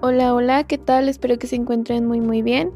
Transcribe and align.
Hola, 0.00 0.32
hola, 0.32 0.62
¿qué 0.62 0.78
tal? 0.78 1.08
Espero 1.08 1.40
que 1.40 1.48
se 1.48 1.56
encuentren 1.56 2.06
muy 2.06 2.20
muy 2.20 2.40
bien. 2.40 2.70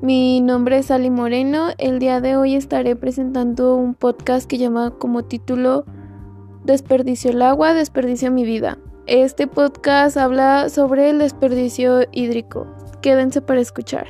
Mi 0.00 0.40
nombre 0.40 0.78
es 0.78 0.92
Ali 0.92 1.10
Moreno. 1.10 1.70
El 1.76 1.98
día 1.98 2.20
de 2.20 2.36
hoy 2.36 2.54
estaré 2.54 2.94
presentando 2.94 3.74
un 3.74 3.94
podcast 3.94 4.48
que 4.48 4.58
llama 4.58 4.92
como 4.92 5.24
título 5.24 5.84
Desperdicio 6.62 7.32
el 7.32 7.42
agua, 7.42 7.74
desperdicio 7.74 8.30
mi 8.30 8.44
vida. 8.44 8.78
Este 9.08 9.48
podcast 9.48 10.16
habla 10.16 10.68
sobre 10.68 11.10
el 11.10 11.18
desperdicio 11.18 12.02
hídrico. 12.12 12.68
Quédense 13.00 13.42
para 13.42 13.60
escuchar. 13.60 14.06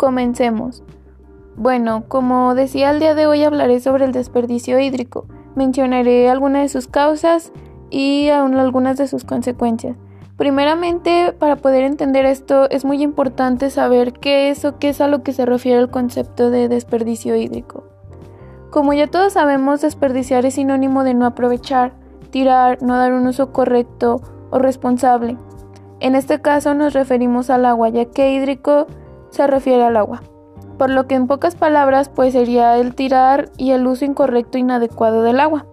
Comencemos. 0.00 0.82
Bueno, 1.56 2.04
como 2.08 2.54
decía 2.54 2.90
el 2.90 3.00
día 3.00 3.14
de 3.14 3.26
hoy 3.26 3.44
hablaré 3.44 3.80
sobre 3.80 4.06
el 4.06 4.12
desperdicio 4.12 4.80
hídrico. 4.80 5.26
Mencionaré 5.54 6.30
algunas 6.30 6.62
de 6.62 6.68
sus 6.70 6.88
causas 6.88 7.52
y 7.90 8.30
aún 8.30 8.56
algunas 8.56 8.96
de 8.96 9.06
sus 9.06 9.24
consecuencias. 9.24 9.98
Primeramente, 10.38 11.34
para 11.38 11.56
poder 11.56 11.84
entender 11.84 12.24
esto 12.24 12.66
es 12.70 12.86
muy 12.86 13.02
importante 13.02 13.68
saber 13.68 14.14
qué 14.14 14.48
es 14.48 14.64
o 14.64 14.78
qué 14.78 14.88
es 14.88 15.02
a 15.02 15.06
lo 15.06 15.22
que 15.22 15.34
se 15.34 15.44
refiere 15.44 15.78
el 15.78 15.90
concepto 15.90 16.48
de 16.48 16.70
desperdicio 16.70 17.36
hídrico. 17.36 17.84
Como 18.70 18.94
ya 18.94 19.06
todos 19.06 19.34
sabemos, 19.34 19.82
desperdiciar 19.82 20.46
es 20.46 20.54
sinónimo 20.54 21.04
de 21.04 21.12
no 21.12 21.26
aprovechar, 21.26 21.92
tirar, 22.30 22.82
no 22.82 22.96
dar 22.96 23.12
un 23.12 23.26
uso 23.26 23.52
correcto 23.52 24.22
o 24.50 24.58
responsable. 24.58 25.36
En 26.00 26.14
este 26.14 26.40
caso 26.40 26.72
nos 26.72 26.94
referimos 26.94 27.50
al 27.50 27.66
agua, 27.66 27.90
ya 27.90 28.06
que 28.06 28.32
hídrico 28.32 28.86
se 29.30 29.46
refiere 29.46 29.84
al 29.84 29.96
agua. 29.96 30.22
Por 30.78 30.90
lo 30.90 31.06
que 31.06 31.14
en 31.14 31.26
pocas 31.26 31.56
palabras 31.56 32.08
pues 32.08 32.32
sería 32.32 32.76
el 32.78 32.94
tirar 32.94 33.50
y 33.56 33.72
el 33.72 33.86
uso 33.86 34.04
incorrecto 34.04 34.58
e 34.58 34.60
inadecuado 34.60 35.22
del 35.22 35.40
agua. 35.40 35.66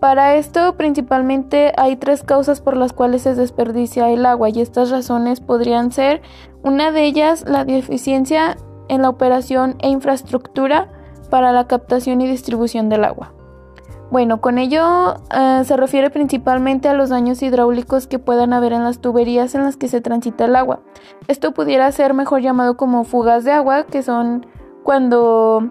Para 0.00 0.34
esto 0.36 0.76
principalmente 0.76 1.72
hay 1.76 1.96
tres 1.96 2.22
causas 2.22 2.60
por 2.60 2.76
las 2.76 2.92
cuales 2.92 3.22
se 3.22 3.34
desperdicia 3.34 4.08
el 4.10 4.24
agua 4.24 4.48
y 4.48 4.60
estas 4.60 4.90
razones 4.90 5.40
podrían 5.40 5.92
ser 5.92 6.22
una 6.62 6.90
de 6.90 7.04
ellas 7.04 7.44
la 7.46 7.64
deficiencia 7.64 8.56
en 8.88 9.02
la 9.02 9.10
operación 9.10 9.76
e 9.80 9.88
infraestructura 9.88 10.88
para 11.28 11.52
la 11.52 11.66
captación 11.66 12.20
y 12.22 12.28
distribución 12.28 12.88
del 12.88 13.04
agua. 13.04 13.34
Bueno, 14.10 14.40
con 14.40 14.58
ello 14.58 15.14
eh, 15.32 15.62
se 15.64 15.76
refiere 15.76 16.10
principalmente 16.10 16.88
a 16.88 16.94
los 16.94 17.10
daños 17.10 17.42
hidráulicos 17.42 18.08
que 18.08 18.18
puedan 18.18 18.52
haber 18.52 18.72
en 18.72 18.82
las 18.82 18.98
tuberías 18.98 19.54
en 19.54 19.62
las 19.62 19.76
que 19.76 19.86
se 19.86 20.00
transita 20.00 20.46
el 20.46 20.56
agua. 20.56 20.80
Esto 21.28 21.52
pudiera 21.52 21.90
ser 21.92 22.12
mejor 22.12 22.40
llamado 22.40 22.76
como 22.76 23.04
fugas 23.04 23.44
de 23.44 23.52
agua, 23.52 23.84
que 23.84 24.02
son 24.02 24.46
cuando, 24.82 25.70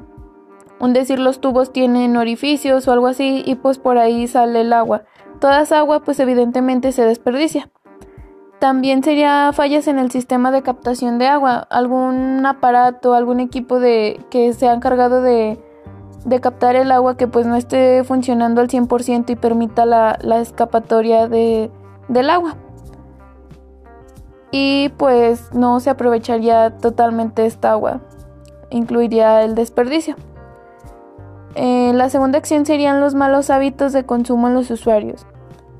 un 0.79 0.93
decir, 0.93 1.19
los 1.19 1.41
tubos 1.41 1.73
tienen 1.73 2.15
orificios 2.15 2.87
o 2.87 2.93
algo 2.93 3.07
así 3.07 3.43
y 3.45 3.55
pues 3.55 3.77
por 3.77 3.97
ahí 3.97 4.25
sale 4.25 4.61
el 4.61 4.71
agua. 4.71 5.03
Toda 5.41 5.61
esa 5.61 5.79
agua 5.79 5.99
pues 5.99 6.17
evidentemente 6.21 6.93
se 6.93 7.03
desperdicia. 7.03 7.69
También 8.59 9.03
sería 9.03 9.51
fallas 9.53 9.87
en 9.87 9.99
el 9.99 10.11
sistema 10.11 10.51
de 10.51 10.61
captación 10.61 11.17
de 11.17 11.27
agua, 11.27 11.67
algún 11.69 12.45
aparato, 12.45 13.13
algún 13.13 13.41
equipo 13.41 13.81
de 13.81 14.19
que 14.29 14.53
se 14.53 14.69
ha 14.69 14.73
encargado 14.73 15.21
de 15.21 15.59
de 16.25 16.39
captar 16.39 16.75
el 16.75 16.91
agua 16.91 17.17
que 17.17 17.27
pues 17.27 17.45
no 17.45 17.55
esté 17.55 18.03
funcionando 18.03 18.61
al 18.61 18.67
100% 18.67 19.29
y 19.29 19.35
permita 19.35 19.85
la, 19.85 20.17
escapatoria 20.39 21.27
de, 21.27 21.71
del 22.07 22.29
agua. 22.29 22.55
Y 24.51 24.89
pues 24.97 25.53
no 25.53 25.79
se 25.79 25.91
aprovecharía 25.91 26.77
totalmente 26.77 27.45
esta 27.45 27.71
agua, 27.71 28.01
incluiría 28.69 29.43
el 29.43 29.55
desperdicio. 29.55 30.15
Eh, 31.55 31.91
la 31.93 32.09
segunda 32.09 32.37
acción 32.37 32.65
serían 32.65 33.01
los 33.01 33.15
malos 33.15 33.49
hábitos 33.49 33.93
de 33.93 34.05
consumo 34.05 34.47
en 34.47 34.53
los 34.53 34.71
usuarios. 34.71 35.25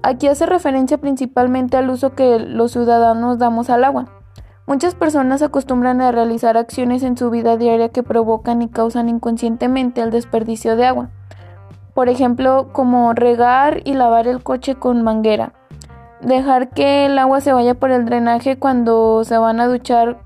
Aquí 0.02 0.28
hace 0.28 0.46
referencia 0.46 0.98
principalmente 0.98 1.78
al 1.78 1.90
uso 1.90 2.14
que 2.14 2.40
los 2.40 2.72
ciudadanos 2.72 3.38
damos 3.38 3.70
al 3.70 3.84
agua. 3.84 4.19
Muchas 4.70 4.94
personas 4.94 5.42
acostumbran 5.42 6.00
a 6.00 6.12
realizar 6.12 6.56
acciones 6.56 7.02
en 7.02 7.18
su 7.18 7.32
vida 7.32 7.58
diaria 7.58 7.90
que 7.90 8.04
provocan 8.04 8.62
y 8.62 8.68
causan 8.68 9.10
inconscientemente 9.10 10.00
el 10.00 10.12
desperdicio 10.12 10.76
de 10.76 10.86
agua. 10.86 11.10
Por 11.96 12.08
ejemplo, 12.08 12.70
como 12.72 13.14
regar 13.14 13.82
y 13.84 13.96
lavar 13.96 14.28
el 14.28 14.44
coche 14.44 14.76
con 14.76 15.02
manguera. 15.02 15.54
Dejar 16.22 16.70
que 16.70 17.08
el 17.08 17.18
agua 17.18 17.42
se 17.42 17.52
vaya 17.52 17.74
por 17.74 17.90
el 17.90 18.06
drenaje 18.06 18.60
cuando 18.60 19.24
se 19.24 19.40
van 19.40 19.60
a 19.60 19.68
duchar, 19.68 20.20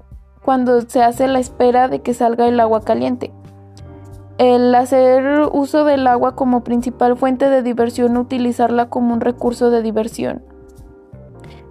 cuando 0.44 0.82
se 0.82 1.02
hace 1.02 1.30
la 1.30 1.40
espera 1.40 1.88
de 1.88 2.02
que 2.02 2.14
salga 2.14 2.46
el 2.46 2.60
agua 2.60 2.82
caliente. 2.82 3.32
El 4.40 4.76
hacer 4.76 5.48
uso 5.54 5.86
del 5.86 6.06
agua 6.06 6.36
como 6.36 6.66
principal 6.66 7.16
fuente 7.16 7.50
de 7.50 7.64
diversión, 7.64 8.18
utilizarla 8.18 8.90
como 8.90 9.14
un 9.14 9.22
recurso 9.22 9.70
de 9.70 9.82
diversión. 9.82 10.44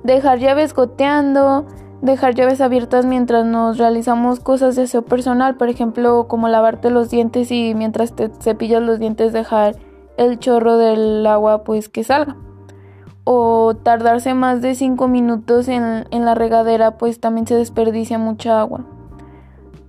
Dejar 0.04 0.39
llaves 0.39 0.72
goteando, 0.72 1.66
dejar 2.03 2.35
llaves 2.35 2.61
abiertas 2.61 3.07
mientras 3.07 3.47
nos 3.47 3.79
realizamos 3.79 4.41
cosas 4.41 4.77
de 4.77 4.83
aseo 4.83 5.03
personal, 5.03 5.57
por 5.57 5.69
ejemplo, 5.69 6.27
como 6.29 6.49
lavarte 6.49 6.91
los 6.91 7.09
dientes 7.09 7.51
y 7.51 7.75
mientras 7.75 8.15
te 8.15 8.29
cepillas 8.41 8.83
los 8.83 8.99
dientes 8.99 9.33
dejar 9.33 9.77
el 10.19 10.39
chorro 10.39 10.77
del 10.77 11.25
agua 11.27 11.63
pues 11.65 11.89
que 11.89 12.05
salga. 12.05 12.37
O 13.25 13.75
tardarse 13.77 14.35
más 14.35 14.61
de 14.63 14.75
5 14.75 15.07
minutos 15.07 15.69
en, 15.69 16.07
en, 16.11 16.25
la 16.25 16.35
regadera 16.35 16.99
pues 16.99 17.21
también 17.21 17.47
se 17.47 17.55
desperdicia 17.55 18.19
mucha 18.19 18.61
agua. 18.61 18.84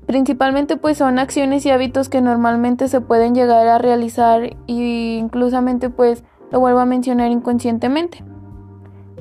Principalmente 0.06 0.78
pues 0.78 1.00
son 1.00 1.18
acciones 1.18 1.66
y 1.66 1.72
hábitos 1.72 2.10
que 2.10 2.22
normalmente 2.22 2.88
se 2.90 3.02
pueden 3.02 3.34
llegar 3.34 3.68
a 3.68 3.80
realizar 3.80 4.44
e 4.44 4.56
inclusamente 4.68 5.90
pues 5.90 6.24
lo 6.52 6.60
vuelvo 6.60 6.80
a 6.80 6.86
mencionar 6.86 7.32
inconscientemente. 7.32 8.24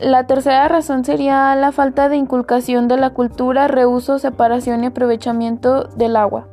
La 0.02 0.26
tercera 0.26 0.66
razón 0.66 1.04
sería 1.04 1.54
la 1.54 1.70
falta 1.70 2.08
de 2.08 2.16
inculcación 2.16 2.88
de 2.88 2.96
la 2.96 3.10
cultura, 3.10 3.68
reuso, 3.68 4.18
separación 4.18 4.82
y 4.82 4.88
aprovechamiento 4.88 5.84
del 5.84 6.16
agua. 6.16 6.48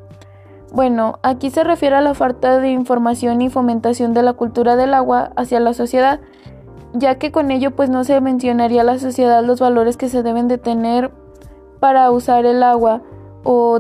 Bueno, 0.72 1.18
aquí 1.24 1.50
se 1.50 1.64
refiere 1.64 1.96
a 1.96 2.02
la 2.02 2.14
falta 2.14 2.60
de 2.60 2.70
información 2.70 3.42
y 3.42 3.50
fomentación 3.50 4.14
de 4.14 4.22
la 4.22 4.34
cultura 4.34 4.76
del 4.76 4.94
agua 4.94 5.32
hacia 5.36 5.60
la 5.60 5.74
sociedad, 5.74 6.20
ya 6.94 7.16
que 7.16 7.32
con 7.32 7.50
ello 7.50 7.72
pues 7.72 7.90
no 7.90 8.04
se 8.04 8.22
mencionaría 8.22 8.82
a 8.82 8.84
la 8.84 9.00
sociedad 9.00 9.44
los 9.44 9.60
valores 9.60 9.98
que 9.98 10.10
se 10.10 10.22
deben 10.22 10.48
de 10.48 10.60
tener 10.60 11.10
para 11.80 12.12
usar 12.12 12.46
el 12.46 12.62
agua 12.62 13.02
o, 13.44 13.80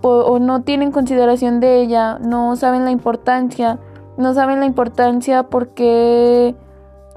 o 0.00 0.38
no 0.38 0.62
tienen 0.62 0.92
consideración 0.92 1.60
de 1.60 1.82
ella, 1.82 2.18
no 2.20 2.56
saben 2.56 2.86
la 2.86 2.90
importancia, 2.90 3.78
no 4.16 4.32
saben 4.32 4.60
la 4.60 4.66
importancia 4.66 5.42
porque 5.42 6.54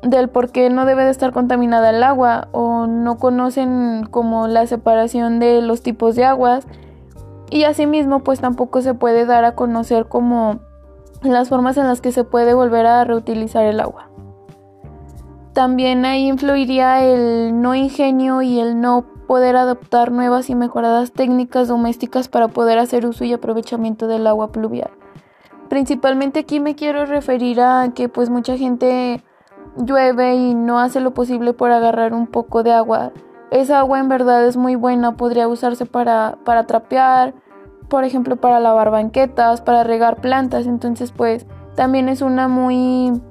del 0.10 0.30
por 0.30 0.52
qué 0.52 0.70
no 0.70 0.86
debe 0.86 1.04
de 1.04 1.12
estar 1.12 1.32
contaminada 1.32 1.90
el 1.90 2.04
agua 2.04 2.48
o 2.52 2.88
no 2.88 3.18
conocen 3.18 4.08
como 4.10 4.48
la 4.48 4.68
separación 4.68 5.40
de 5.40 5.62
los 5.62 5.82
tipos 5.82 6.16
de 6.16 6.26
aguas 6.26 6.68
y 7.50 7.64
asimismo 7.64 8.20
pues 8.20 8.40
tampoco 8.40 8.82
se 8.82 8.94
puede 8.94 9.26
dar 9.26 9.46
a 9.46 9.56
conocer 9.56 10.08
como 10.08 10.60
las 11.22 11.50
formas 11.50 11.78
en 11.78 11.88
las 11.88 12.02
que 12.02 12.12
se 12.12 12.24
puede 12.24 12.54
volver 12.54 12.86
a 12.86 13.04
reutilizar 13.04 13.66
el 13.66 13.80
agua. 13.80 14.10
También 15.54 16.06
ahí 16.06 16.28
influiría 16.28 17.04
el 17.04 17.62
no 17.62 17.74
ingenio 17.74 18.42
y 18.42 18.60
el 18.60 18.80
no 18.80 19.06
poder 19.28 19.56
adoptar 19.56 20.12
nuevas 20.12 20.50
y 20.50 20.56
mejoradas 20.56 21.12
técnicas 21.12 21.68
domésticas 21.68 22.28
para 22.28 22.48
poder 22.48 22.78
hacer 22.80 23.06
uso 23.06 23.24
y 23.26 23.34
aprovechamiento 23.34 24.08
del 24.08 24.28
agua 24.28 24.52
pluvial. 24.52 24.92
Principalmente 25.70 26.40
aquí 26.40 26.60
me 26.60 26.76
quiero 26.76 27.06
referir 27.06 27.60
a 27.60 27.92
que 27.94 28.08
pues 28.08 28.30
mucha 28.30 28.58
gente 28.58 29.24
llueve 29.78 30.36
y 30.36 30.56
no 30.56 30.80
hace 30.80 31.00
lo 31.00 31.14
posible 31.14 31.54
por 31.54 31.72
agarrar 31.72 32.14
un 32.14 32.28
poco 32.28 32.64
de 32.64 32.74
agua. 32.74 33.12
Esa 33.52 33.80
agua 33.80 34.00
en 34.00 34.10
verdad 34.10 34.46
es 34.46 34.58
muy 34.58 34.76
buena, 34.76 35.16
podría 35.16 35.48
usarse 35.48 35.86
para, 35.86 36.38
para 36.44 36.66
trapear, 36.66 37.34
por 37.88 38.04
ejemplo 38.04 38.36
para 38.36 38.60
lavar 38.60 38.92
banquetas, 38.92 39.62
para 39.62 39.84
regar 39.84 40.18
plantas, 40.18 40.68
entonces 40.68 41.12
pues 41.12 41.46
también 41.76 42.10
es 42.10 42.22
una 42.22 42.48
muy... 42.48 43.22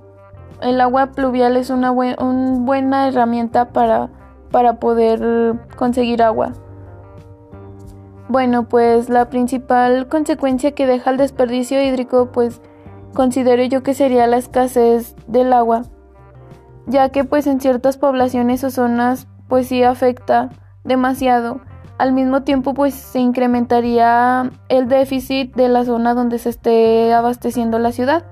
El 0.62 0.80
agua 0.80 1.08
pluvial 1.08 1.56
es 1.58 1.68
una 1.68 1.90
buena 1.90 3.08
herramienta 3.08 3.68
para, 3.68 4.08
para 4.50 4.80
poder 4.80 5.54
conseguir 5.76 6.22
agua. 6.22 6.52
Bueno, 8.28 8.66
pues 8.66 9.10
la 9.10 9.28
principal 9.28 10.08
consecuencia 10.08 10.72
que 10.72 10.86
deja 10.86 11.10
el 11.10 11.18
desperdicio 11.18 11.82
hídrico, 11.82 12.30
pues 12.32 12.62
considero 13.12 13.64
yo 13.64 13.82
que 13.82 13.92
sería 13.92 14.26
la 14.26 14.38
escasez 14.38 15.14
del 15.26 15.52
agua 15.52 15.82
ya 16.86 17.08
que 17.10 17.24
pues 17.24 17.46
en 17.46 17.60
ciertas 17.60 17.96
poblaciones 17.96 18.64
o 18.64 18.70
zonas 18.70 19.26
pues 19.48 19.68
sí 19.68 19.82
afecta 19.82 20.50
demasiado. 20.84 21.60
Al 21.98 22.12
mismo 22.12 22.42
tiempo 22.42 22.74
pues 22.74 22.94
se 22.94 23.20
incrementaría 23.20 24.50
el 24.68 24.88
déficit 24.88 25.54
de 25.54 25.68
la 25.68 25.84
zona 25.84 26.14
donde 26.14 26.38
se 26.38 26.50
esté 26.50 27.12
abasteciendo 27.12 27.78
la 27.78 27.92
ciudad. 27.92 28.24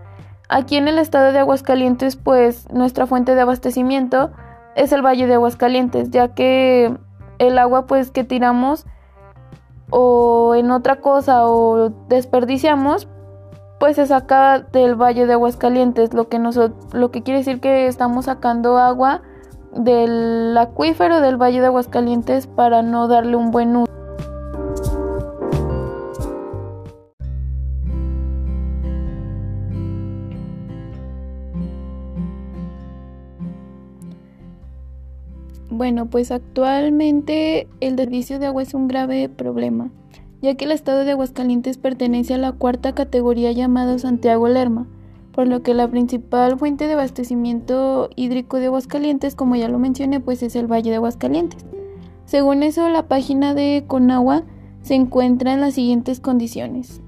Aquí 0.48 0.76
en 0.76 0.88
el 0.88 0.98
estado 0.98 1.32
de 1.32 1.38
Aguascalientes 1.38 2.16
pues 2.16 2.70
nuestra 2.70 3.06
fuente 3.06 3.34
de 3.34 3.40
abastecimiento 3.40 4.32
es 4.76 4.92
el 4.92 5.02
Valle 5.02 5.26
de 5.26 5.34
Aguascalientes, 5.34 6.10
ya 6.10 6.34
que 6.34 6.96
el 7.38 7.58
agua 7.58 7.86
pues 7.86 8.10
que 8.10 8.24
tiramos 8.24 8.86
o 9.90 10.54
en 10.54 10.70
otra 10.70 10.96
cosa 10.96 11.46
o 11.46 11.90
desperdiciamos, 12.08 13.08
pues 13.84 13.96
se 13.96 14.06
saca 14.06 14.60
del 14.60 14.94
Valle 14.94 15.26
de 15.26 15.34
Aguascalientes, 15.34 16.14
lo 16.14 16.30
que, 16.30 16.38
lo 16.38 17.10
que 17.10 17.22
quiere 17.22 17.40
decir 17.40 17.60
que 17.60 17.86
estamos 17.86 18.24
sacando 18.24 18.78
agua 18.78 19.20
del 19.76 20.56
acuífero 20.56 21.20
del 21.20 21.36
Valle 21.36 21.60
de 21.60 21.66
Aguascalientes 21.66 22.46
para 22.46 22.80
no 22.80 23.08
darle 23.08 23.36
un 23.36 23.50
buen 23.50 23.76
uso. 23.76 23.92
Bueno, 35.68 36.06
pues 36.06 36.30
actualmente 36.30 37.68
el 37.80 37.98
servicio 37.98 38.38
de 38.38 38.46
agua 38.46 38.62
es 38.62 38.72
un 38.72 38.88
grave 38.88 39.28
problema, 39.28 39.90
ya 40.44 40.56
que 40.56 40.66
el 40.66 40.72
estado 40.72 41.06
de 41.06 41.12
Aguascalientes 41.12 41.78
pertenece 41.78 42.34
a 42.34 42.38
la 42.38 42.52
cuarta 42.52 42.94
categoría 42.94 43.50
llamada 43.52 43.98
Santiago 43.98 44.46
Lerma, 44.46 44.86
por 45.32 45.48
lo 45.48 45.62
que 45.62 45.72
la 45.72 45.88
principal 45.88 46.58
fuente 46.58 46.86
de 46.86 46.92
abastecimiento 46.92 48.10
hídrico 48.14 48.58
de 48.58 48.66
Aguascalientes, 48.66 49.34
como 49.34 49.56
ya 49.56 49.68
lo 49.68 49.78
mencioné, 49.78 50.20
pues 50.20 50.42
es 50.42 50.54
el 50.54 50.70
Valle 50.70 50.90
de 50.90 50.96
Aguascalientes. 50.96 51.64
Según 52.26 52.62
eso, 52.62 52.90
la 52.90 53.08
página 53.08 53.54
de 53.54 53.84
Conagua 53.86 54.44
se 54.82 54.94
encuentra 54.94 55.54
en 55.54 55.62
las 55.62 55.74
siguientes 55.74 56.20
condiciones. 56.20 57.00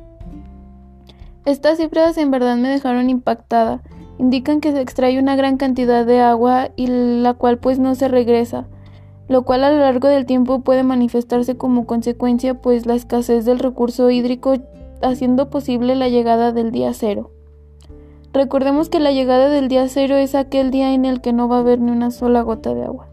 Estas 1.46 1.80
cifras 1.80 2.18
en 2.20 2.30
verdad 2.30 2.58
me 2.58 2.70
dejaron 2.70 3.10
impactada. 3.10 3.82
Indican 4.20 4.62
que 4.62 4.72
se 4.72 4.82
extrae 4.82 5.18
una 5.18 5.36
gran 5.36 5.58
cantidad 5.58 6.06
de 6.06 6.20
agua 6.20 6.70
y 6.76 6.86
la 6.86 7.34
cual 7.34 7.58
pues 7.58 7.80
no 7.80 7.96
se 7.96 8.08
regresa, 8.08 8.68
lo 9.28 9.42
cual 9.46 9.64
a 9.64 9.72
lo 9.72 9.80
largo 9.80 10.08
del 10.08 10.28
tiempo 10.28 10.60
puede 10.60 10.84
manifestarse 10.84 11.58
como 11.58 11.88
consecuencia 11.88 12.54
pues 12.54 12.86
la 12.86 12.94
escasez 12.94 13.46
del 13.46 13.58
recurso 13.58 14.12
hídrico 14.12 14.58
haciendo 15.02 15.50
posible 15.50 15.96
la 15.96 16.10
llegada 16.10 16.52
del 16.52 16.72
día 16.72 16.94
cero. 16.94 17.32
Recordemos 18.34 18.88
que 18.88 19.02
la 19.02 19.12
llegada 19.12 19.50
del 19.50 19.68
día 19.68 19.88
cero 19.90 20.16
es 20.16 20.36
aquel 20.36 20.72
día 20.72 20.94
en 20.94 21.04
el 21.04 21.20
que 21.20 21.34
no 21.34 21.50
va 21.50 21.58
a 21.58 21.60
haber 21.60 21.82
ni 21.82 21.92
una 21.92 22.12
sola 22.12 22.42
gota 22.42 22.74
de 22.74 22.84
agua. 22.84 23.08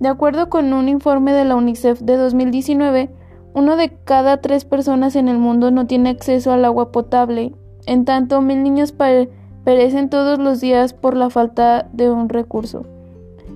De 0.00 0.08
acuerdo 0.08 0.50
con 0.50 0.72
un 0.74 0.88
informe 0.88 1.32
de 1.32 1.44
la 1.46 1.56
UNICEF 1.56 2.00
de 2.00 2.16
2019, 2.16 3.10
uno 3.54 3.76
de 3.76 3.96
cada 4.04 4.42
tres 4.42 4.64
personas 4.64 5.16
en 5.16 5.28
el 5.28 5.38
mundo 5.38 5.70
no 5.70 5.86
tiene 5.86 6.10
acceso 6.10 6.52
al 6.52 6.64
agua 6.64 6.92
potable. 6.92 7.54
En 7.86 8.04
tanto, 8.04 8.42
mil 8.42 8.62
niños 8.62 8.92
perecen 8.92 10.10
todos 10.10 10.38
los 10.38 10.60
días 10.60 10.92
por 10.92 11.16
la 11.16 11.30
falta 11.30 11.88
de 11.92 12.10
un 12.10 12.28
recurso. 12.28 12.84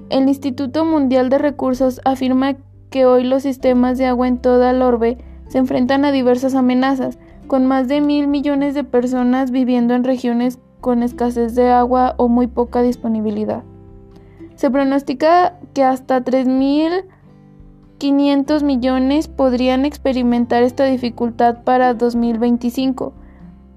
El 0.08 0.28
Instituto 0.28 0.86
Mundial 0.86 1.28
de 1.28 1.36
Recursos 1.36 2.00
afirma 2.04 2.56
que 2.88 3.04
hoy 3.04 3.24
los 3.24 3.42
sistemas 3.42 3.98
de 3.98 4.06
agua 4.06 4.26
en 4.26 4.38
toda 4.38 4.70
el 4.70 4.80
orbe 4.80 5.18
se 5.48 5.58
enfrentan 5.58 6.06
a 6.06 6.12
diversas 6.12 6.54
amenazas, 6.54 7.18
con 7.46 7.66
más 7.66 7.88
de 7.88 8.00
mil 8.00 8.28
millones 8.28 8.74
de 8.74 8.84
personas 8.84 9.50
viviendo 9.50 9.94
en 9.94 10.04
regiones 10.04 10.58
con 10.88 11.02
escasez 11.02 11.54
de 11.54 11.68
agua 11.68 12.14
o 12.16 12.28
muy 12.28 12.46
poca 12.46 12.80
disponibilidad. 12.80 13.62
Se 14.54 14.70
pronostica 14.70 15.58
que 15.74 15.84
hasta 15.84 16.24
3.500 16.24 18.62
millones 18.62 19.28
podrían 19.28 19.84
experimentar 19.84 20.62
esta 20.62 20.86
dificultad 20.86 21.62
para 21.62 21.92
2025. 21.92 23.12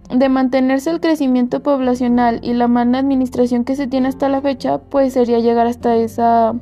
De 0.10 0.30
mantenerse 0.30 0.90
el 0.90 1.02
crecimiento 1.02 1.62
poblacional 1.62 2.40
y 2.44 2.54
la 2.54 2.70
mala 2.70 3.00
administración 3.00 3.66
que 3.66 3.76
se 3.76 3.88
tiene 3.88 4.08
hasta 4.08 4.30
la 4.30 4.40
fecha, 4.40 4.78
pues 4.78 5.12
sería 5.12 5.40
llegar 5.40 5.68
hasta, 5.68 5.98
esa, 5.98 6.56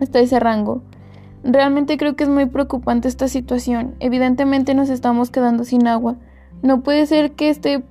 hasta 0.00 0.20
ese 0.20 0.40
rango. 0.40 0.80
Realmente 1.44 1.98
creo 1.98 2.16
que 2.16 2.24
es 2.24 2.30
muy 2.30 2.46
preocupante 2.46 3.08
esta 3.08 3.28
situación. 3.28 3.94
Evidentemente 4.00 4.74
nos 4.74 4.88
estamos 4.88 5.28
quedando 5.28 5.64
sin 5.64 5.86
agua. 5.86 6.16
No 6.62 6.82
puede 6.82 7.04
ser 7.04 7.32
que 7.32 7.50
este 7.50 7.84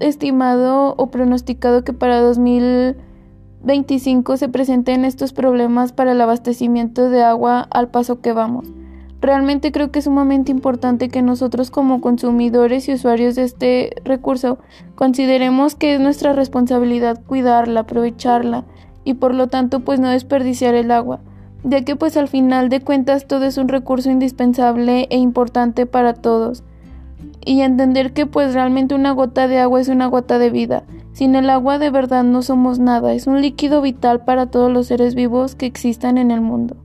estimado 0.00 0.94
o 0.96 1.10
pronosticado 1.10 1.84
que 1.84 1.92
para 1.92 2.20
2025 2.20 4.36
se 4.36 4.48
presenten 4.48 5.04
estos 5.04 5.32
problemas 5.32 5.92
para 5.92 6.12
el 6.12 6.20
abastecimiento 6.20 7.10
de 7.10 7.22
agua 7.22 7.66
al 7.70 7.88
paso 7.88 8.20
que 8.20 8.32
vamos. 8.32 8.72
Realmente 9.20 9.72
creo 9.72 9.90
que 9.90 9.98
es 10.00 10.04
sumamente 10.04 10.52
importante 10.52 11.08
que 11.08 11.22
nosotros 11.22 11.70
como 11.70 12.02
consumidores 12.02 12.88
y 12.88 12.92
usuarios 12.92 13.36
de 13.36 13.44
este 13.44 13.94
recurso 14.04 14.58
consideremos 14.96 15.74
que 15.74 15.94
es 15.94 16.00
nuestra 16.00 16.34
responsabilidad 16.34 17.22
cuidarla, 17.24 17.80
aprovecharla 17.80 18.66
y 19.02 19.14
por 19.14 19.34
lo 19.34 19.46
tanto 19.46 19.80
pues 19.80 19.98
no 19.98 20.10
desperdiciar 20.10 20.74
el 20.74 20.90
agua, 20.90 21.20
ya 21.62 21.86
que 21.86 21.96
pues 21.96 22.18
al 22.18 22.28
final 22.28 22.68
de 22.68 22.80
cuentas 22.80 23.26
todo 23.26 23.46
es 23.46 23.56
un 23.56 23.68
recurso 23.68 24.10
indispensable 24.10 25.06
e 25.08 25.16
importante 25.16 25.86
para 25.86 26.12
todos 26.12 26.64
y 27.44 27.60
entender 27.60 28.12
que 28.12 28.26
pues 28.26 28.54
realmente 28.54 28.94
una 28.94 29.12
gota 29.12 29.48
de 29.48 29.58
agua 29.58 29.80
es 29.80 29.88
una 29.88 30.06
gota 30.06 30.38
de 30.38 30.50
vida. 30.50 30.84
Sin 31.12 31.36
el 31.36 31.48
agua 31.50 31.78
de 31.78 31.90
verdad 31.90 32.24
no 32.24 32.42
somos 32.42 32.78
nada, 32.78 33.12
es 33.14 33.26
un 33.26 33.40
líquido 33.40 33.80
vital 33.80 34.24
para 34.24 34.46
todos 34.46 34.70
los 34.72 34.86
seres 34.86 35.14
vivos 35.14 35.54
que 35.54 35.66
existan 35.66 36.18
en 36.18 36.30
el 36.30 36.40
mundo. 36.40 36.76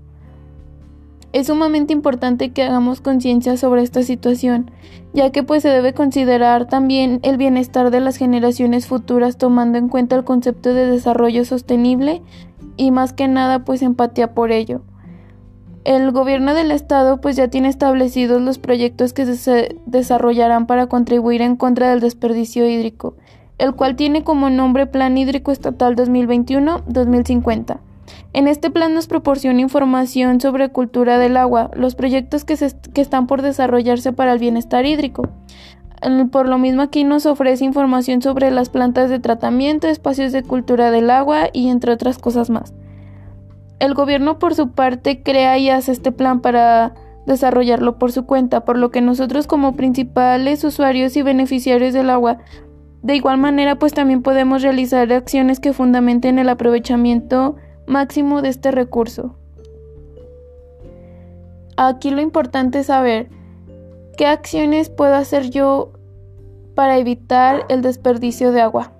Es 1.32 1.48
sumamente 1.48 1.94
importante 1.94 2.52
que 2.52 2.63
hagamos 2.63 3.02
conciencia 3.02 3.56
sobre 3.56 3.84
esta 3.84 4.02
situación, 4.04 4.72
ya 5.13 5.32
que 5.32 5.44
pues 5.44 5.63
se 5.63 5.70
debe 5.70 5.94
considerar 5.94 6.68
también 6.68 7.20
el 7.24 7.38
bienestar 7.38 7.92
de 7.92 8.00
las 8.00 8.18
generaciones 8.18 8.88
futuras 8.88 9.38
tomando 9.38 9.78
en 9.78 9.90
cuenta 9.90 10.16
el 10.16 10.24
concepto 10.24 10.74
de 10.74 10.88
desarrollo 10.88 11.46
sostenible 11.46 12.22
y 12.78 12.92
más 12.92 13.13
que 13.13 13.28
nada 13.28 13.60
pues 13.60 13.82
empatía 13.82 14.34
por 14.34 14.52
ello 14.52 14.82
el 15.86 16.12
gobierno 16.12 16.54
del 16.54 16.72
estado 16.72 17.22
pues 17.22 17.36
ya 17.36 17.48
tiene 17.48 17.70
establecidos 17.70 18.42
los 18.42 18.60
proyectos 18.60 19.14
que 19.14 19.26
se 19.26 19.78
desarrollarán 19.86 20.68
para 20.68 20.88
contribuir 20.88 21.42
en 21.42 21.56
contra 21.56 21.90
del 21.90 22.00
desperdicio 22.00 22.68
hídrico, 22.68 23.16
el 23.58 23.74
cual 23.74 23.96
tiene 23.96 24.24
como 24.24 24.50
nombre 24.50 24.88
Plan 24.88 25.18
Hídrico 25.18 25.52
Estatal 25.52 25.96
2021-2050. 25.96 27.80
En 28.34 28.48
este 28.48 28.70
plan 28.70 28.94
nos 28.94 29.08
proporciona 29.08 29.62
información 29.62 30.40
sobre 30.42 30.70
cultura 30.70 31.18
del 31.18 31.38
agua, 31.38 31.72
los 31.74 31.96
proyectos 31.96 32.46
que, 32.46 32.56
que 32.94 33.02
están 33.02 33.28
por 33.28 33.42
desarrollarse 33.42 34.14
para 34.14 34.34
el 34.34 34.40
bienestar 34.40 34.86
hídrico. 34.86 35.30
Por 36.32 36.48
lo 36.48 36.58
mismo 36.58 36.82
aquí 36.82 37.04
nos 37.04 37.26
ofrece 37.26 37.66
información 37.66 38.22
sobre 38.22 38.52
las 38.52 38.70
plantas 38.70 39.10
de 39.10 39.20
tratamiento, 39.20 39.88
espacios 39.88 40.32
de 40.32 40.44
cultura 40.44 40.92
del 40.92 41.10
agua 41.10 41.50
y 41.52 41.70
entre 41.70 41.92
otras 41.92 42.18
cosas 42.18 42.50
más. 42.50 42.74
El 43.80 43.94
gobierno 43.94 44.40
por 44.40 44.56
su 44.56 44.72
parte 44.72 45.24
crea 45.24 45.58
y 45.58 45.70
hace 45.70 45.92
este 45.92 46.12
plan 46.12 46.42
para 46.42 46.94
desarrollarlo 47.26 47.98
por 47.98 48.12
su 48.12 48.26
cuenta, 48.26 48.66
por 48.66 48.78
lo 48.78 48.92
que 48.92 49.02
nosotros 49.02 49.48
como 49.48 49.76
principales 49.76 50.64
usuarios 50.64 51.16
y 51.16 51.22
beneficiarios 51.22 51.94
del 51.94 52.10
agua, 52.10 52.40
de 53.02 53.16
igual 53.16 53.38
manera 53.38 53.78
pues 53.78 53.94
también 53.94 54.22
podemos 54.22 54.62
realizar 54.62 55.12
acciones 55.14 55.60
que 55.60 55.74
fundamenten 55.74 56.40
el 56.40 56.50
aprovechamiento 56.50 57.56
máximo 57.88 58.42
de 58.42 58.50
este 58.50 58.72
recurso. 58.72 59.36
Aquí 61.78 62.12
lo 62.12 62.20
importante 62.20 62.80
es 62.80 62.88
saber 62.88 63.30
qué 64.18 64.26
acciones 64.28 64.90
puedo 64.90 65.16
hacer 65.16 65.50
yo 65.50 65.94
para 66.76 66.98
evitar 66.98 67.66
el 67.70 67.82
desperdicio 67.82 68.52
de 68.52 68.62
agua. 68.62 68.99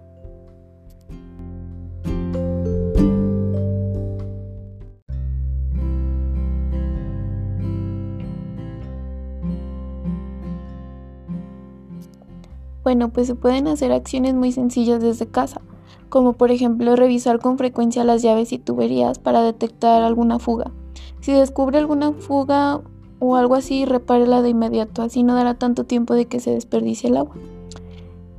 Bueno, 12.90 13.10
pues 13.10 13.28
se 13.28 13.36
pueden 13.36 13.68
hacer 13.68 13.92
acciones 13.92 14.34
muy 14.34 14.52
sencillas 14.52 15.00
desde 15.00 15.28
casa. 15.28 15.62
como 16.10 16.34
por 16.34 16.50
ejemplo 16.50 16.96
revisar 16.96 17.38
con 17.38 17.60
frecuencia 17.60 18.04
las 18.04 18.24
llaves 18.24 18.52
y 18.52 18.58
tuberías 18.58 19.20
para 19.20 19.44
detectar 19.44 20.02
alguna 20.02 20.40
fuga. 20.40 20.72
Si 21.20 21.32
descubre 21.32 21.78
alguna 21.78 22.14
fuga 22.14 22.82
o 23.20 23.36
algo 23.36 23.54
así, 23.54 23.86
repárela 23.86 24.42
de 24.42 24.50
inmediato, 24.50 25.04
así 25.04 25.22
no 25.22 25.36
dará 25.36 25.54
tanto 25.54 25.84
tiempo 25.84 26.16
de 26.16 26.26
que 26.26 26.40
se 26.40 26.50
desperdicie 26.50 27.12
el 27.12 27.18
agua. 27.18 27.36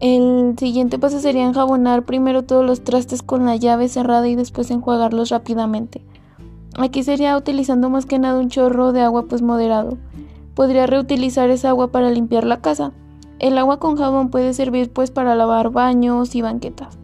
El 0.00 0.56
siguiente 0.58 0.98
paso 0.98 1.20
sería 1.20 1.46
enjabonar 1.46 2.04
primero 2.04 2.42
todos 2.42 2.66
los 2.66 2.82
trastes 2.82 3.22
con 3.22 3.44
la 3.44 3.54
llave 3.54 3.86
cerrada 3.86 4.26
y 4.26 4.34
después 4.34 4.68
enjuagarlos 4.72 5.28
rápidamente. 5.28 6.02
Aquí 6.76 7.04
sería 7.04 7.36
utilizando 7.36 7.88
más 7.88 8.04
que 8.04 8.18
nada 8.18 8.40
un 8.40 8.48
chorro 8.48 8.90
de 8.90 9.02
agua 9.02 9.26
pues 9.28 9.42
moderado. 9.42 9.96
Podría 10.56 10.88
reutilizar 10.88 11.50
esa 11.50 11.68
agua 11.68 11.92
para 11.92 12.10
limpiar 12.10 12.42
la 12.42 12.60
casa. 12.60 12.92
El 13.40 13.56
agua 13.56 13.78
con 13.78 13.96
jabón 13.96 14.28
puede 14.28 14.52
servir 14.52 14.92
pues 14.92 15.10
para 15.10 15.34
lavar 15.34 15.70
baños 15.70 16.34
y 16.34 16.42
banquetas. 16.42 16.98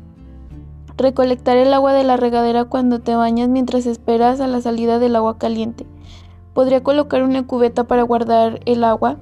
Recolectar 0.99 1.57
el 1.57 1.73
agua 1.73 1.95
de 1.95 2.05
la 2.05 2.19
regadera 2.19 2.66
cuando 2.66 3.00
te 3.00 3.16
bañas 3.16 3.49
mientras 3.49 3.87
esperas 3.87 4.40
a 4.40 4.47
la 4.47 4.61
salida 4.61 4.99
del 4.99 5.16
agua 5.16 5.38
caliente. 5.38 5.87
Podría 6.52 6.83
colocar 6.83 7.23
una 7.23 7.47
cubeta 7.47 7.85
para 7.85 8.02
guardar 8.02 8.61
el 8.66 8.85
agua 8.85 9.16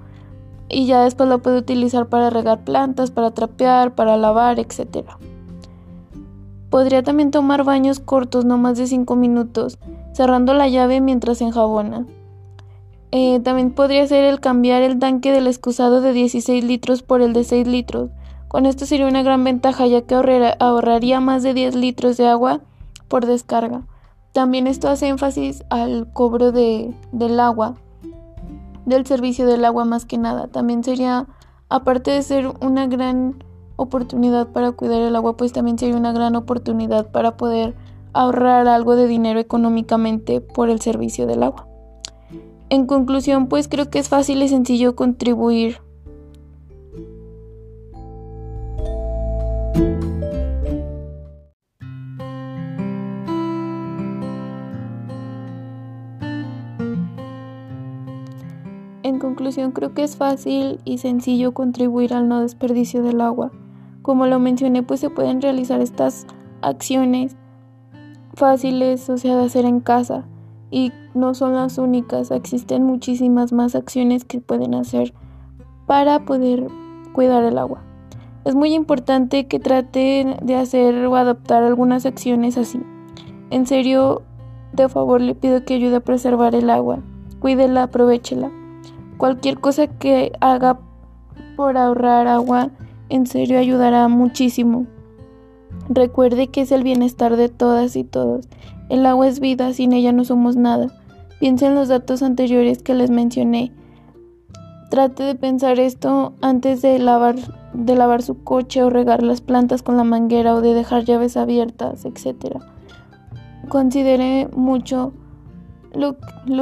y 0.68 0.86
ya 0.86 1.04
después 1.04 1.28
la 1.28 1.38
puede 1.38 1.58
utilizar 1.58 2.08
para 2.08 2.30
regar 2.30 2.64
plantas, 2.64 3.12
para 3.12 3.30
trapear, 3.30 3.94
para 3.94 4.16
lavar, 4.16 4.58
etc. 4.58 5.06
Podría 6.68 7.04
también 7.04 7.30
tomar 7.30 7.62
baños 7.62 8.00
cortos, 8.00 8.44
no 8.44 8.58
más 8.58 8.76
de 8.76 8.88
5 8.88 9.14
minutos, 9.14 9.78
cerrando 10.14 10.52
la 10.52 10.66
llave 10.66 11.00
mientras 11.00 11.40
enjabona. 11.40 12.06
Eh, 13.16 13.38
también 13.38 13.70
podría 13.70 14.04
ser 14.08 14.24
el 14.24 14.40
cambiar 14.40 14.82
el 14.82 14.98
tanque 14.98 15.30
del 15.30 15.46
excusado 15.46 16.00
de 16.00 16.12
16 16.12 16.64
litros 16.64 17.02
por 17.02 17.22
el 17.22 17.32
de 17.32 17.44
6 17.44 17.68
litros. 17.68 18.10
Con 18.48 18.66
esto 18.66 18.86
sería 18.86 19.06
una 19.06 19.22
gran 19.22 19.44
ventaja 19.44 19.86
ya 19.86 20.02
que 20.02 20.16
ahorraría 20.58 21.20
más 21.20 21.44
de 21.44 21.54
10 21.54 21.76
litros 21.76 22.16
de 22.16 22.26
agua 22.26 22.62
por 23.06 23.24
descarga. 23.24 23.82
También 24.32 24.66
esto 24.66 24.88
hace 24.88 25.06
énfasis 25.06 25.62
al 25.70 26.12
cobro 26.12 26.50
de, 26.50 26.92
del 27.12 27.38
agua, 27.38 27.76
del 28.84 29.06
servicio 29.06 29.46
del 29.46 29.64
agua 29.64 29.84
más 29.84 30.06
que 30.06 30.18
nada. 30.18 30.48
También 30.48 30.82
sería, 30.82 31.28
aparte 31.68 32.10
de 32.10 32.22
ser 32.22 32.48
una 32.60 32.88
gran 32.88 33.44
oportunidad 33.76 34.48
para 34.48 34.72
cuidar 34.72 35.02
el 35.02 35.14
agua, 35.14 35.36
pues 35.36 35.52
también 35.52 35.78
sería 35.78 35.96
una 35.96 36.12
gran 36.12 36.34
oportunidad 36.34 37.12
para 37.12 37.36
poder 37.36 37.76
ahorrar 38.12 38.66
algo 38.66 38.96
de 38.96 39.06
dinero 39.06 39.38
económicamente 39.38 40.40
por 40.40 40.68
el 40.68 40.80
servicio 40.80 41.28
del 41.28 41.44
agua. 41.44 41.68
En 42.74 42.86
conclusión, 42.86 43.46
pues 43.46 43.68
creo 43.68 43.88
que 43.88 44.00
es 44.00 44.08
fácil 44.08 44.42
y 44.42 44.48
sencillo 44.48 44.96
contribuir 44.96 45.78
En 59.04 59.20
conclusión, 59.20 59.70
creo 59.70 59.94
que 59.94 60.02
es 60.02 60.16
fácil 60.16 60.80
y 60.84 60.98
sencillo 60.98 61.54
contribuir 61.54 62.12
al 62.12 62.26
no 62.28 62.40
desperdicio 62.40 63.04
del 63.04 63.20
agua. 63.20 63.52
Como 64.02 64.26
lo 64.26 64.40
mencioné, 64.40 64.82
pues 64.82 64.98
se 64.98 65.10
pueden 65.10 65.40
realizar 65.40 65.80
estas 65.80 66.26
acciones 66.60 67.36
fáciles, 68.34 69.08
o 69.08 69.16
sea, 69.16 69.36
de 69.36 69.44
hacer 69.44 69.64
en 69.64 69.78
casa. 69.78 70.24
Y 70.72 70.90
no 71.14 71.34
son 71.34 71.54
las 71.54 71.78
únicas, 71.78 72.30
existen 72.30 72.84
muchísimas 72.84 73.52
más 73.52 73.74
acciones 73.74 74.24
que 74.24 74.40
pueden 74.40 74.74
hacer 74.74 75.14
para 75.86 76.24
poder 76.24 76.66
cuidar 77.12 77.44
el 77.44 77.58
agua. 77.58 77.82
Es 78.44 78.54
muy 78.54 78.74
importante 78.74 79.46
que 79.46 79.58
traten 79.58 80.36
de 80.42 80.56
hacer 80.56 81.06
o 81.06 81.16
adaptar 81.16 81.62
algunas 81.62 82.04
acciones 82.04 82.58
así. 82.58 82.80
En 83.50 83.66
serio, 83.66 84.22
de 84.72 84.88
favor 84.88 85.20
le 85.20 85.34
pido 85.34 85.64
que 85.64 85.74
ayude 85.74 85.96
a 85.96 86.00
preservar 86.00 86.54
el 86.54 86.68
agua. 86.68 86.98
Cuídela, 87.40 87.84
aprovechela. 87.84 88.50
Cualquier 89.16 89.60
cosa 89.60 89.86
que 89.86 90.32
haga 90.40 90.80
por 91.56 91.78
ahorrar 91.78 92.26
agua, 92.26 92.70
en 93.08 93.26
serio 93.26 93.58
ayudará 93.58 94.08
muchísimo. 94.08 94.86
Recuerde 95.88 96.48
que 96.48 96.62
es 96.62 96.72
el 96.72 96.82
bienestar 96.82 97.36
de 97.36 97.48
todas 97.48 97.96
y 97.96 98.04
todos. 98.04 98.48
El 98.88 99.06
agua 99.06 99.28
es 99.28 99.40
vida, 99.40 99.72
sin 99.72 99.92
ella 99.92 100.12
no 100.12 100.24
somos 100.24 100.56
nada. 100.56 100.88
Piense 101.40 101.66
en 101.66 101.74
los 101.74 101.88
datos 101.88 102.22
anteriores 102.22 102.82
que 102.82 102.94
les 102.94 103.10
mencioné. 103.10 103.72
Trate 104.90 105.24
de 105.24 105.34
pensar 105.34 105.80
esto 105.80 106.34
antes 106.40 106.80
de 106.80 106.98
lavar, 106.98 107.36
de 107.72 107.96
lavar 107.96 108.22
su 108.22 108.44
coche 108.44 108.82
o 108.82 108.90
regar 108.90 109.22
las 109.22 109.40
plantas 109.40 109.82
con 109.82 109.96
la 109.96 110.04
manguera 110.04 110.54
o 110.54 110.60
de 110.60 110.74
dejar 110.74 111.04
llaves 111.04 111.36
abiertas, 111.36 112.04
etc. 112.04 112.58
Considere 113.68 114.48
mucho 114.54 115.12
lo, 115.92 116.16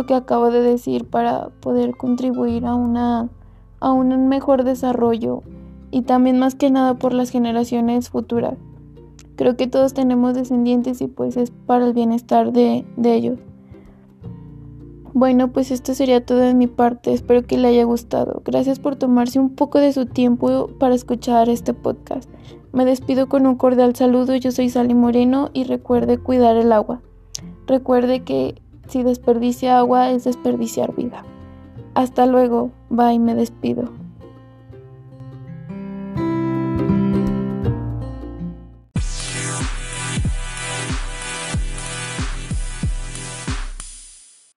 que 0.06 0.14
acabo 0.14 0.50
de 0.50 0.62
decir 0.62 1.04
para 1.04 1.50
poder 1.60 1.96
contribuir 1.96 2.64
a, 2.64 2.74
una, 2.74 3.28
a 3.80 3.92
un 3.92 4.28
mejor 4.28 4.64
desarrollo 4.64 5.42
y 5.90 6.02
también 6.02 6.38
más 6.38 6.54
que 6.54 6.70
nada 6.70 6.94
por 6.94 7.12
las 7.12 7.28
generaciones 7.30 8.08
futuras. 8.08 8.54
Creo 9.36 9.56
que 9.56 9.66
todos 9.66 9.92
tenemos 9.92 10.34
descendientes 10.34 11.02
y 11.02 11.08
pues 11.08 11.36
es 11.36 11.50
para 11.50 11.86
el 11.86 11.92
bienestar 11.92 12.52
de 12.52 12.84
ellos. 13.04 13.38
Bueno, 15.14 15.52
pues 15.52 15.70
esto 15.70 15.94
sería 15.94 16.24
todo 16.24 16.38
de 16.38 16.54
mi 16.54 16.66
parte. 16.66 17.12
Espero 17.12 17.46
que 17.46 17.58
le 17.58 17.68
haya 17.68 17.84
gustado. 17.84 18.42
Gracias 18.44 18.78
por 18.78 18.96
tomarse 18.96 19.38
un 19.38 19.50
poco 19.50 19.78
de 19.78 19.92
su 19.92 20.06
tiempo 20.06 20.68
para 20.78 20.94
escuchar 20.94 21.50
este 21.50 21.74
podcast. 21.74 22.30
Me 22.72 22.86
despido 22.86 23.28
con 23.28 23.46
un 23.46 23.56
cordial 23.56 23.94
saludo. 23.94 24.34
Yo 24.36 24.50
soy 24.50 24.70
Sally 24.70 24.94
Moreno 24.94 25.50
y 25.52 25.64
recuerde 25.64 26.16
cuidar 26.16 26.56
el 26.56 26.72
agua. 26.72 27.02
Recuerde 27.66 28.20
que 28.20 28.54
si 28.88 29.02
desperdicia 29.02 29.78
agua 29.78 30.10
es 30.10 30.24
desperdiciar 30.24 30.94
vida. 30.94 31.24
Hasta 31.94 32.24
luego, 32.24 32.70
bye, 32.88 33.18
me 33.18 33.34
despido. 33.34 34.01